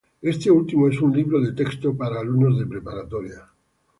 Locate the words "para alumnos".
1.95-2.57